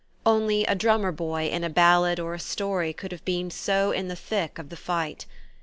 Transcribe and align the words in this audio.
Only 0.25 0.63
a 0.65 0.73
drummer 0.73 1.11
boy 1.11 1.45
in 1.49 1.63
a 1.63 1.69
ballad 1.69 2.19
or 2.19 2.33
a 2.33 2.39
story 2.39 2.91
could 2.91 3.11
have 3.11 3.23
been 3.23 3.51
so 3.51 3.91
in 3.91 4.07
the 4.07 4.15
thick 4.15 4.57
of 4.57 4.69
the 4.69 4.75
fight. 4.75 5.27